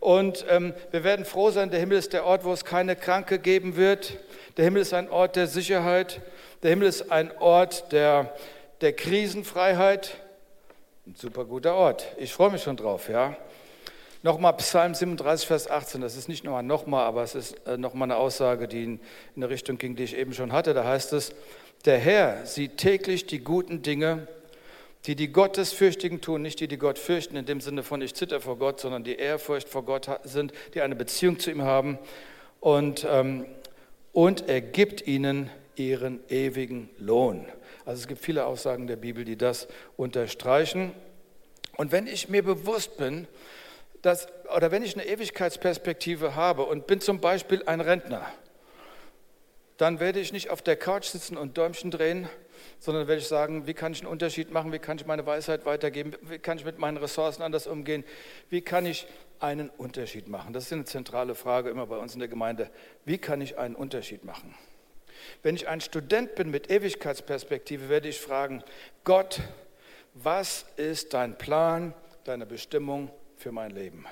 [0.00, 3.38] Und ähm, wir werden froh sein, der Himmel ist der Ort, wo es keine Kranke
[3.38, 4.16] geben wird.
[4.56, 6.22] Der Himmel ist ein Ort der Sicherheit.
[6.62, 8.34] Der Himmel ist ein Ort der,
[8.80, 10.16] der Krisenfreiheit.
[11.06, 12.06] Ein super guter Ort.
[12.18, 13.36] Ich freue mich schon drauf, ja.
[14.22, 16.00] Nochmal Psalm 37, Vers 18.
[16.02, 19.00] Das ist nicht nochmal nochmal, aber es ist äh, nochmal eine Aussage, die in,
[19.34, 20.74] in der Richtung ging, die ich eben schon hatte.
[20.74, 21.34] Da heißt es,
[21.86, 24.28] der Herr sieht täglich die guten Dinge,
[25.06, 28.40] die die Gottesfürchtigen tun, nicht die, die Gott fürchten, in dem Sinne von ich zitter
[28.40, 31.98] vor Gott, sondern die Ehrfurcht vor Gott sind, die eine Beziehung zu ihm haben.
[32.60, 33.46] Und, ähm,
[34.12, 37.46] und er gibt ihnen ihren ewigen Lohn.
[37.86, 40.92] Also es gibt viele Aussagen der Bibel, die das unterstreichen.
[41.76, 43.26] Und wenn ich mir bewusst bin,
[44.02, 48.26] dass, oder wenn ich eine Ewigkeitsperspektive habe und bin zum Beispiel ein Rentner,
[49.78, 52.28] dann werde ich nicht auf der Couch sitzen und Däumchen drehen,
[52.78, 55.66] sondern werde ich sagen, wie kann ich einen Unterschied machen, wie kann ich meine Weisheit
[55.66, 58.04] weitergeben, wie kann ich mit meinen Ressourcen anders umgehen,
[58.48, 59.06] wie kann ich
[59.40, 60.52] einen Unterschied machen.
[60.52, 62.70] Das ist eine zentrale Frage immer bei uns in der Gemeinde.
[63.04, 64.54] Wie kann ich einen Unterschied machen?
[65.42, 68.62] Wenn ich ein Student bin mit Ewigkeitsperspektive, werde ich fragen,
[69.04, 69.40] Gott,
[70.14, 71.94] was ist dein Plan,
[72.24, 74.06] deine Bestimmung für mein Leben?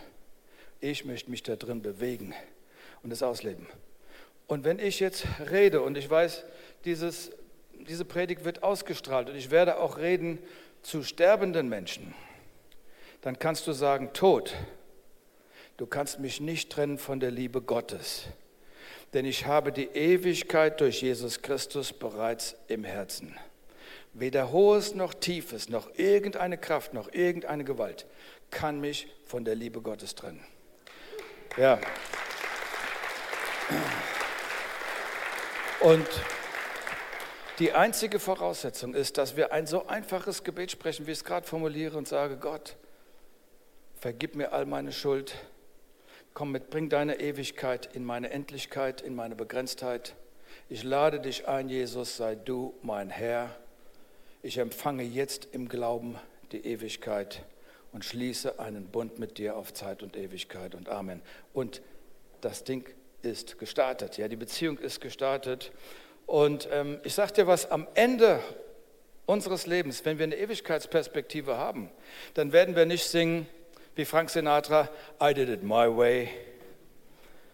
[0.80, 2.34] Ich möchte mich da drin bewegen
[3.02, 3.66] und es ausleben.
[4.46, 6.44] Und wenn ich jetzt rede und ich weiß,
[6.84, 7.32] dieses
[7.86, 10.38] diese Predigt wird ausgestrahlt und ich werde auch reden
[10.82, 12.14] zu sterbenden Menschen,
[13.20, 14.54] dann kannst du sagen, Tod,
[15.76, 18.24] du kannst mich nicht trennen von der Liebe Gottes,
[19.12, 23.36] denn ich habe die Ewigkeit durch Jesus Christus bereits im Herzen.
[24.14, 28.06] Weder hohes noch tiefes, noch irgendeine Kraft, noch irgendeine Gewalt
[28.50, 30.44] kann mich von der Liebe Gottes trennen.
[31.56, 31.78] Ja.
[35.80, 36.08] Und
[37.58, 41.46] die einzige Voraussetzung ist, dass wir ein so einfaches Gebet sprechen, wie ich es gerade
[41.46, 42.76] formuliere und sage, Gott,
[43.96, 45.34] vergib mir all meine Schuld,
[46.34, 50.14] komm mit, bring deine Ewigkeit in meine Endlichkeit, in meine Begrenztheit.
[50.68, 53.56] Ich lade dich ein, Jesus, sei du mein Herr.
[54.42, 56.16] Ich empfange jetzt im Glauben
[56.52, 57.44] die Ewigkeit
[57.92, 61.22] und schließe einen Bund mit dir auf Zeit und Ewigkeit und Amen.
[61.52, 61.82] Und
[62.40, 62.88] das Ding
[63.22, 65.72] ist gestartet, ja, die Beziehung ist gestartet
[66.28, 68.40] und ähm, ich sage dir was, am Ende
[69.24, 71.90] unseres Lebens, wenn wir eine Ewigkeitsperspektive haben,
[72.34, 73.48] dann werden wir nicht singen
[73.94, 74.90] wie Frank Sinatra,
[75.22, 76.28] I did it my way.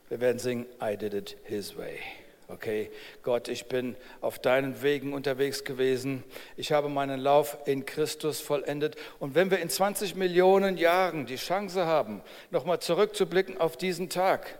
[0.09, 2.01] Wir werden singen, I did it his way.
[2.49, 2.91] Okay,
[3.23, 6.25] Gott, ich bin auf deinen Wegen unterwegs gewesen.
[6.57, 8.97] Ich habe meinen Lauf in Christus vollendet.
[9.21, 14.59] Und wenn wir in 20 Millionen Jahren die Chance haben, nochmal zurückzublicken auf diesen Tag,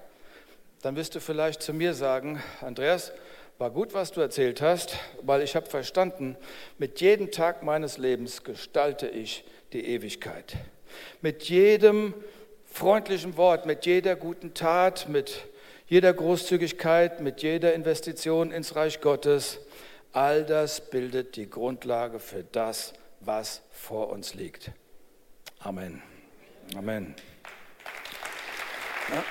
[0.83, 3.13] dann wirst du vielleicht zu mir sagen, Andreas,
[3.59, 6.37] war gut, was du erzählt hast, weil ich habe verstanden,
[6.79, 10.57] mit jedem Tag meines Lebens gestalte ich die Ewigkeit.
[11.21, 12.15] Mit jedem
[12.67, 15.47] freundlichen Wort, mit jeder guten Tat, mit
[15.87, 19.61] jeder Großzügigkeit, mit jeder Investition ins Reich Gottes,
[20.13, 24.71] all das bildet die Grundlage für das, was vor uns liegt.
[25.61, 26.03] Amen.
[26.77, 27.15] Amen.
[29.11, 29.25] Ja.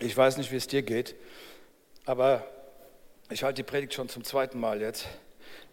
[0.00, 1.16] Ich weiß nicht, wie es dir geht,
[2.06, 2.44] aber
[3.30, 5.08] ich halte die Predigt schon zum zweiten Mal jetzt.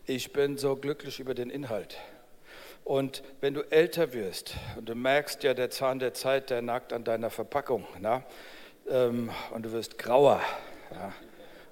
[0.08, 1.98] Ich bin so glücklich über den Inhalt.
[2.84, 6.92] Und wenn du älter wirst und du merkst ja, der Zahn der Zeit, der nagt
[6.92, 8.24] an deiner Verpackung, na?
[8.90, 10.42] Ähm, und du wirst grauer.
[10.92, 11.14] Ja?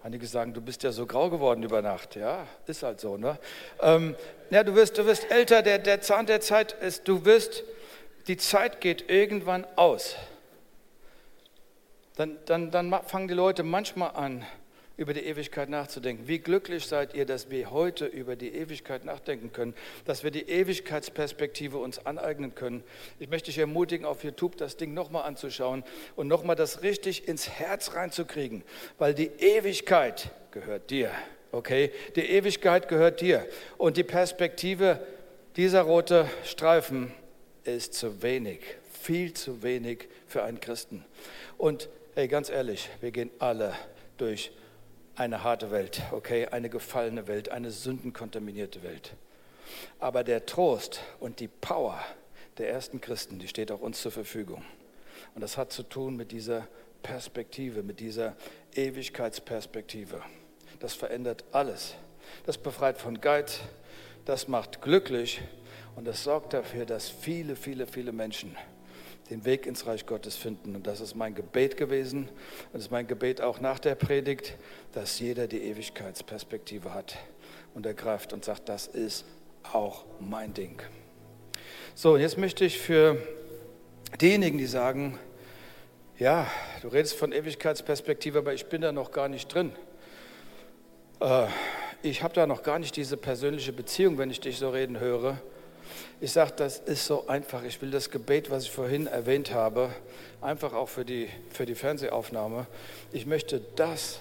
[0.04, 2.16] Einige sagen, du bist ja so grau geworden über Nacht.
[2.16, 3.18] Ja, ist halt so.
[3.18, 3.40] Ne?
[3.82, 4.16] Ähm,
[4.52, 7.64] ja, du wirst, du wirst älter, der, der Zahn der Zeit ist, du wirst,
[8.28, 10.18] die Zeit geht irgendwann aus
[12.16, 14.46] dann, dann, dann fangen die Leute manchmal an,
[14.96, 16.28] über die Ewigkeit nachzudenken.
[16.28, 19.74] Wie glücklich seid ihr, dass wir heute über die Ewigkeit nachdenken können,
[20.06, 22.84] dass wir die Ewigkeitsperspektive uns aneignen können.
[23.20, 25.84] Ich möchte dich ermutigen, auf YouTube das Ding nochmal anzuschauen
[26.16, 28.64] und nochmal das richtig ins Herz reinzukriegen,
[29.00, 31.12] weil die Ewigkeit gehört dir.
[31.52, 33.48] Okay, die Ewigkeit gehört dir
[33.78, 35.06] und die Perspektive
[35.56, 37.12] dieser rote Streifen
[37.64, 38.60] ist zu wenig,
[39.02, 41.06] viel zu wenig für einen Christen.
[41.58, 43.74] Und Hey, ganz ehrlich, wir gehen alle
[44.18, 44.52] durch
[45.16, 49.16] eine harte Welt, okay, eine gefallene Welt, eine sündenkontaminierte Welt.
[49.98, 52.00] Aber der Trost und die Power
[52.60, 54.64] der ersten Christen, die steht auch uns zur Verfügung.
[55.34, 56.68] Und das hat zu tun mit dieser
[57.02, 58.36] Perspektive, mit dieser
[58.76, 60.22] Ewigkeitsperspektive.
[60.82, 61.96] Das verändert alles.
[62.46, 63.60] Das befreit von Geiz,
[64.26, 65.42] das macht glücklich
[65.96, 68.56] und das sorgt dafür, dass viele, viele, viele Menschen
[69.30, 70.76] den Weg ins Reich Gottes finden.
[70.76, 72.28] Und das ist mein Gebet gewesen.
[72.28, 74.56] Und das ist mein Gebet auch nach der Predigt,
[74.92, 77.18] dass jeder die Ewigkeitsperspektive hat
[77.74, 79.26] und ergreift und sagt, das ist
[79.72, 80.82] auch mein Ding.
[81.96, 83.18] So, jetzt möchte ich für
[84.20, 85.20] diejenigen, die sagen,
[86.20, 86.48] ja,
[86.82, 89.72] du redest von Ewigkeitsperspektive, aber ich bin da noch gar nicht drin.
[91.20, 91.48] Äh,
[92.02, 95.42] ich habe da noch gar nicht diese persönliche Beziehung, wenn ich dich so reden höre.
[96.22, 97.64] Ich sage, das ist so einfach.
[97.64, 99.90] Ich will das Gebet, was ich vorhin erwähnt habe,
[100.42, 102.68] einfach auch für die, für die Fernsehaufnahme.
[103.12, 104.20] Ich möchte das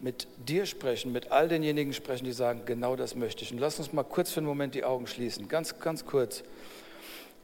[0.00, 3.52] mit dir sprechen, mit all denjenigen sprechen, die sagen, genau das möchte ich.
[3.52, 6.42] Und lass uns mal kurz für einen Moment die Augen schließen, ganz, ganz kurz.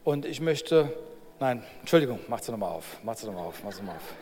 [0.05, 0.92] Und ich möchte,
[1.40, 4.14] nein, Entschuldigung, mach sie nochmal auf, mach sie nochmal auf, mach sie nochmal auf.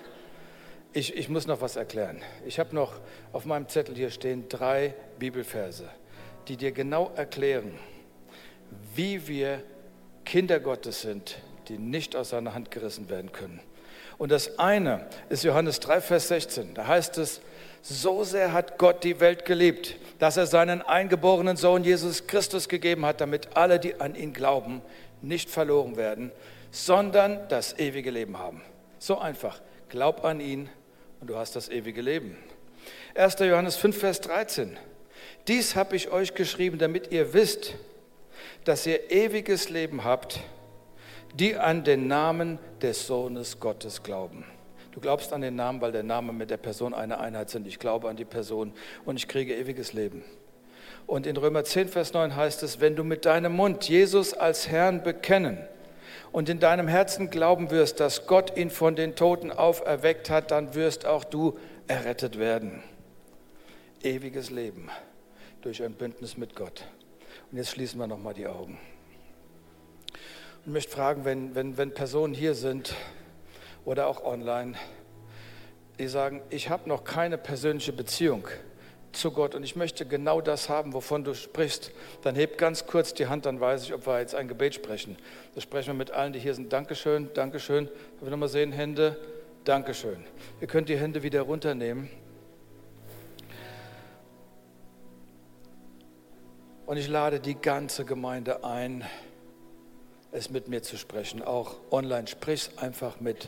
[0.93, 2.21] Ich, ich muss noch was erklären.
[2.45, 2.95] Ich habe noch
[3.33, 5.89] auf meinem Zettel hier stehen drei Bibelverse,
[6.49, 7.73] die dir genau erklären,
[8.95, 9.63] wie wir
[10.25, 13.61] Kinder Gottes sind, die nicht aus seiner Hand gerissen werden können.
[14.19, 16.75] Und das eine ist Johannes 3, Vers 16.
[16.75, 17.41] Da heißt es,
[17.83, 23.07] so sehr hat Gott die Welt geliebt, dass er seinen eingeborenen Sohn Jesus Christus gegeben
[23.07, 24.83] hat, damit alle, die an ihn glauben,
[25.23, 26.33] nicht verloren werden,
[26.71, 28.63] sondern das ewige Leben haben.
[28.99, 29.61] So einfach.
[29.89, 30.69] Glaub an ihn
[31.21, 32.37] und du hast das ewige Leben.
[33.15, 33.39] 1.
[33.41, 34.79] Johannes 5, Vers 13.
[35.49, 37.75] Dies habe ich euch geschrieben, damit ihr wisst,
[38.65, 40.41] dass ihr ewiges Leben habt,
[41.35, 44.45] die an den Namen des Sohnes Gottes glauben.
[44.93, 47.67] Du glaubst an den Namen, weil der Name mit der Person eine Einheit sind.
[47.67, 48.73] Ich glaube an die Person
[49.05, 50.25] und ich kriege ewiges Leben.
[51.07, 54.69] Und in Römer 10, Vers 9 heißt es, wenn du mit deinem Mund Jesus als
[54.69, 55.59] Herrn bekennen
[56.33, 60.75] und in deinem Herzen glauben wirst, dass Gott ihn von den Toten auferweckt hat, dann
[60.75, 62.83] wirst auch du errettet werden.
[64.03, 64.89] Ewiges Leben
[65.63, 66.85] durch ein Bündnis mit Gott.
[67.51, 68.79] Und jetzt schließen wir nochmal die Augen.
[70.65, 72.95] Und möchte fragen, wenn, wenn, wenn Personen hier sind
[73.85, 74.75] oder auch online,
[75.99, 78.47] die sagen, ich habe noch keine persönliche Beziehung
[79.13, 81.91] zu Gott und ich möchte genau das haben, wovon du sprichst,
[82.23, 85.17] dann heb ganz kurz die Hand, dann weiß ich, ob wir jetzt ein Gebet sprechen.
[85.55, 86.73] Das sprechen wir mit allen, die hier sind.
[86.73, 87.89] Dankeschön, Dankeschön.
[88.19, 89.17] Wenn wir nochmal sehen, Hände,
[89.65, 90.25] Dankeschön.
[90.61, 92.09] Ihr könnt die Hände wieder runternehmen.
[96.91, 99.05] Und ich lade die ganze Gemeinde ein,
[100.33, 101.41] es mit mir zu sprechen.
[101.41, 103.47] Auch online, sprich einfach mit.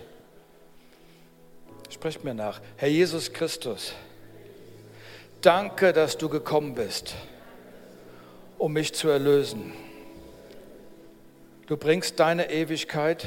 [1.90, 2.61] Sprecht mir nach.
[2.76, 3.95] Herr Jesus Christus,
[5.40, 7.16] Danke, dass du gekommen bist,
[8.59, 9.72] um mich zu erlösen.
[11.66, 13.26] Du bringst deine Ewigkeit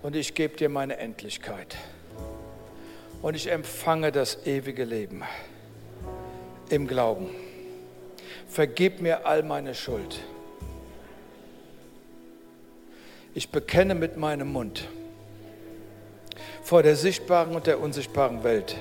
[0.00, 1.76] und ich gebe dir meine Endlichkeit.
[3.20, 5.24] Und ich empfange das ewige Leben
[6.70, 7.28] im Glauben.
[8.50, 10.18] Vergib mir all meine Schuld.
[13.32, 14.88] Ich bekenne mit meinem Mund
[16.60, 18.76] vor der sichtbaren und der unsichtbaren Welt,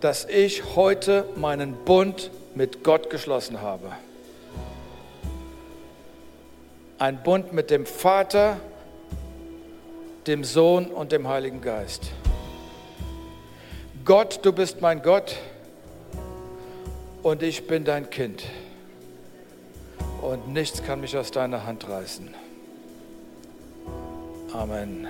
[0.00, 3.92] dass ich heute meinen Bund mit Gott geschlossen habe.
[6.98, 8.58] Ein Bund mit dem Vater,
[10.26, 12.10] dem Sohn und dem Heiligen Geist.
[14.04, 15.36] Gott, du bist mein Gott
[17.24, 18.44] und ich bin dein Kind.
[20.22, 22.32] Und nichts kann mich aus deiner Hand reißen.
[24.52, 25.08] Amen.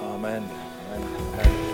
[0.00, 0.42] Amen.
[0.42, 0.42] Amen.
[0.42, 1.65] Amen.